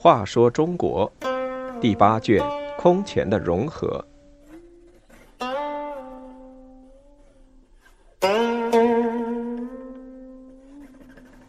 [0.00, 1.10] 话说中国
[1.80, 2.42] 第八卷
[2.78, 4.04] 空前的融合。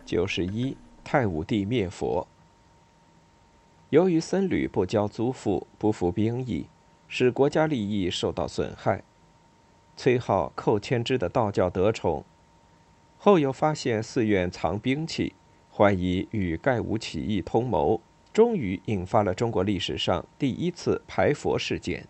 [0.04, 2.27] 九十一，太武帝灭佛。
[3.91, 6.66] 由于僧侣不交租赋、不服兵役，
[7.07, 9.04] 使国家利益受到损害。
[10.02, 12.23] 崔浩、寇谦之的道教得宠，
[13.17, 15.34] 后又发现寺院藏兵器，
[15.76, 17.99] 怀疑与盖武起义通谋，
[18.31, 22.07] 终于引发了中国历史上第一次排佛事件。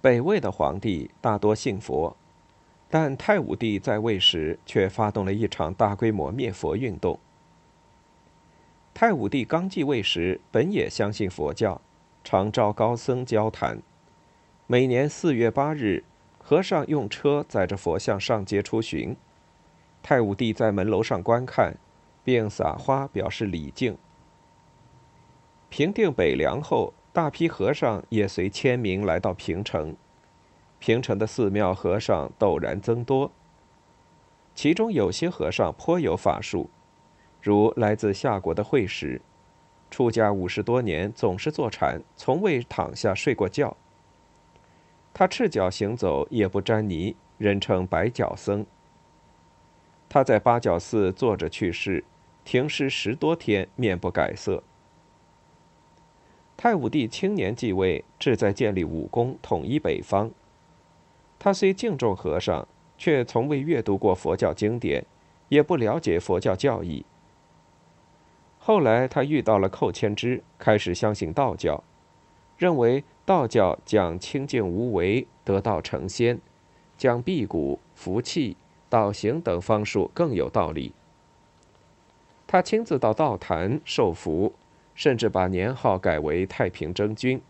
[0.00, 2.16] 北魏的皇帝大多信佛，
[2.88, 7.20] 但太武帝在位时却发动了一场大规模灭佛运动。
[8.94, 11.82] 太武帝刚继位时，本也相信佛教，
[12.24, 13.82] 常召高僧交谈。
[14.66, 16.04] 每年四月八日，
[16.38, 19.14] 和尚用车载着佛像上街出巡，
[20.02, 21.74] 太武帝在门楼上观看，
[22.24, 23.98] 并撒花表示礼敬。
[25.68, 29.94] 平定北凉后，大批和尚也随千名来到平城，
[30.78, 33.30] 平城的寺庙和尚陡然增多。
[34.54, 36.70] 其中有些和尚颇有法术。
[37.42, 39.20] 如来自夏国的慧石，
[39.90, 43.76] 出家五十多年，总是坐禅，从未躺下睡过觉。
[45.14, 48.66] 他赤脚行走，也不沾泥，人称白脚僧。
[50.08, 52.04] 他在八角寺坐着去世，
[52.44, 54.62] 停尸十多天，面不改色。
[56.56, 60.30] 太武帝青年继位，志在建立武功，统一北方。
[61.38, 62.66] 他虽敬重和尚，
[62.98, 65.04] 却从未阅读过佛教经典，
[65.48, 67.04] 也不了解佛教教义。
[68.58, 71.84] 后来，他遇到了寇谦之，开始相信道教，
[72.56, 76.40] 认为道教讲清净无为、得道成仙，
[76.96, 78.56] 讲辟谷、服气、
[78.88, 80.92] 道行等方术更有道理。
[82.46, 84.52] 他亲自到道坛受福，
[84.94, 87.40] 甚至把年号改为太平真君。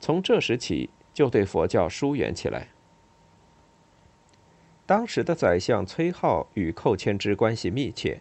[0.00, 2.68] 从这时起，就对佛教疏远起来。
[4.86, 8.20] 当时的宰相崔浩与寇谦之关系密切。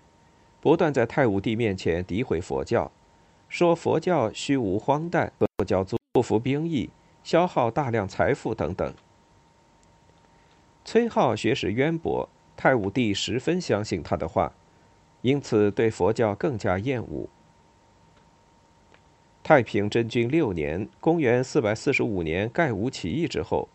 [0.59, 2.91] 不断在太武帝面前诋毁佛教，
[3.47, 6.89] 说佛教虚无荒诞，不教租不服兵役，
[7.23, 8.91] 消耗大量财富等等。
[10.83, 14.51] 崔浩学识渊博，太武帝十分相信他的话，
[15.21, 17.29] 因此对佛教更加厌恶。
[19.43, 23.69] 太平真君六年（公元445年）盖吴起义之后，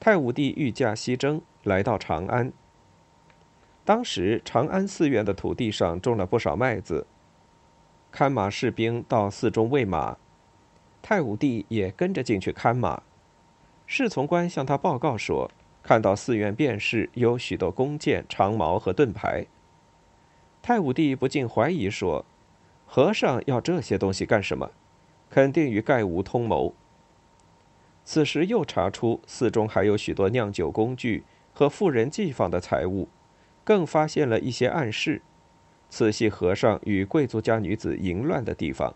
[0.00, 2.52] 太武帝御驾西征，来到长安。
[3.84, 7.06] 当时长安寺院的土地上种了不少麦子，
[8.10, 10.16] 看马士兵到寺中喂马，
[11.08, 13.02] 太武帝也跟着进去看马。
[13.86, 15.50] 侍从官向他报告说，
[15.82, 19.46] 看到寺院便是有许多弓箭、长矛和盾牌。
[20.60, 22.26] 太武帝不禁怀疑说
[22.84, 24.70] ：“和尚要这些东西干什么？
[25.30, 26.74] 肯定与盖武通谋。”
[28.04, 31.24] 此时又查出寺中还有许多酿酒工具
[31.54, 33.08] 和富人寄放的财物。
[33.64, 35.22] 更发现了一些暗示，
[35.88, 38.94] 此系和尚与贵族家女子淫乱的地方。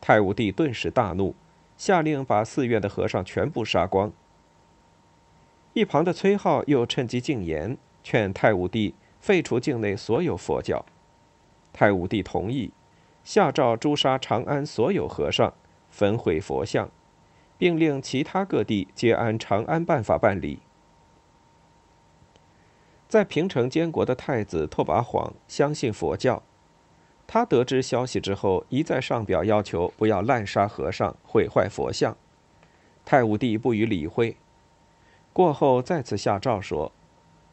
[0.00, 1.34] 太武帝顿时大怒，
[1.76, 4.12] 下令把寺院的和尚全部杀光。
[5.74, 10.84] 一旁的崔浩又趁机进言，劝太武帝废除境内所有佛教。
[11.72, 12.72] 太武帝同意，
[13.22, 15.52] 下诏诛杀长安所有和尚，
[15.90, 16.90] 焚毁佛像，
[17.56, 20.60] 并令其他各地皆按长安办法办理。
[23.06, 26.42] 在平城监国的太子拓跋晃相信佛教，
[27.28, 32.16] 他得知消息之后，一再上表要求不要滥杀和尚、毁坏佛像。
[33.04, 34.36] 太武帝不予理会。
[35.34, 36.90] 过后再次下诏说：“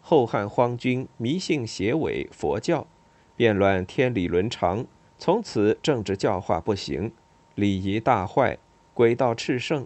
[0.02, 2.88] 后汉荒君迷信邪伪佛教，
[3.36, 4.86] 变乱天理伦常，
[5.20, 7.12] 从此政治教化不行，
[7.56, 8.58] 礼仪大坏，
[8.94, 9.86] 鬼道炽盛。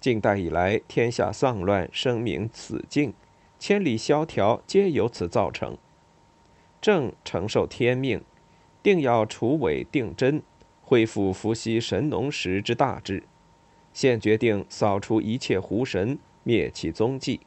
[0.00, 3.14] 近代以来，天下丧乱，生民死尽。”
[3.60, 5.78] 千里萧条，皆由此造成。
[6.80, 8.22] 正承受天命，
[8.82, 10.42] 定要除伪定真，
[10.82, 13.22] 恢复伏羲神农时之大治。
[13.92, 17.40] 现决定扫除一切狐神，灭其踪迹。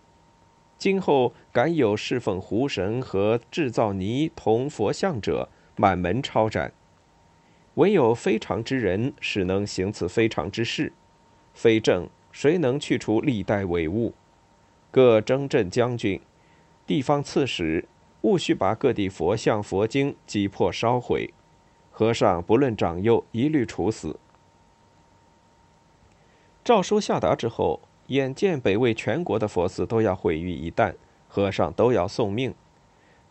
[0.78, 5.48] 今后敢有侍奉狐神和制造泥铜佛像者，
[5.78, 6.74] 满门抄斩。
[7.76, 10.92] 唯有非常之人，使能行此非常之事。
[11.54, 14.14] 非正，谁能去除历代伪物？
[14.92, 16.20] 各征镇将军、
[16.86, 17.88] 地方刺史，
[18.24, 21.34] 务须把各地佛像、佛经击破烧毁。
[21.92, 24.20] 和尚不论长幼，一律处死。
[26.64, 30.96] 诏书下达之后，眼见北魏全国的佛寺都要毁于一旦，
[31.28, 32.56] 和尚都要送命，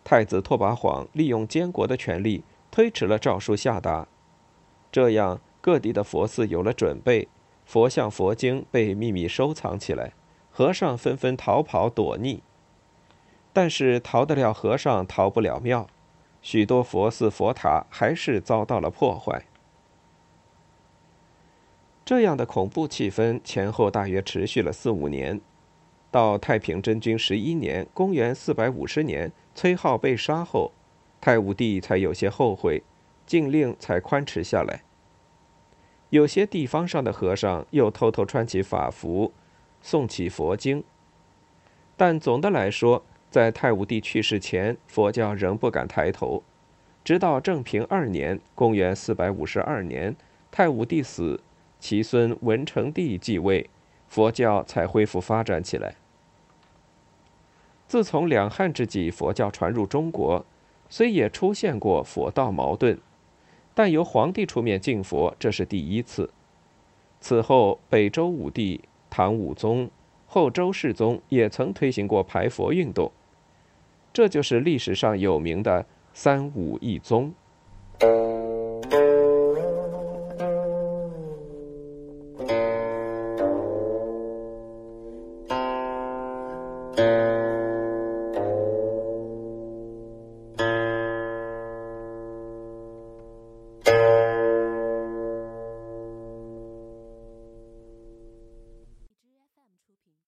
[0.04, 4.06] 太子拓跋晃利用监国的权力，推迟了诏书下达。
[4.92, 7.26] 这样，各地的佛寺有了准备，
[7.64, 10.12] 佛像、佛经被秘密收藏起来，
[10.50, 12.40] 和尚纷纷逃跑躲匿。
[13.52, 15.86] 但是，逃得了和尚，逃不了庙，
[16.40, 19.44] 许多佛寺、佛塔还是遭到了破坏。
[22.04, 25.40] 这样的恐怖气氛前后大约持续了四五年，
[26.10, 30.72] 到太平真君十一年（公元四百五十年），崔浩被杀后，
[31.20, 32.82] 太武帝才有些后悔，
[33.26, 34.82] 禁令才宽弛下来。
[36.10, 39.32] 有些地方上的和尚又偷偷穿起法服，
[39.82, 40.82] 诵起佛经。
[41.96, 46.42] 但总的来说，在太武帝去世前，佛教仍不敢抬头，
[47.02, 50.14] 直到正平二年（公元四百五十二年），
[50.52, 51.40] 太武帝死。
[51.80, 53.70] 其孙文成帝继位，
[54.06, 55.94] 佛教才恢复发展起来。
[57.88, 60.44] 自从两汉之际，佛教传入中国，
[60.90, 62.98] 虽也出现过佛道矛盾，
[63.72, 66.28] 但由皇帝出面敬佛，这是第一次。
[67.18, 69.90] 此后，北周武帝、唐武宗、
[70.26, 73.10] 后周世宗也曾推行过排佛运动，
[74.12, 77.32] 这就是历史上有名的“三武一宗”。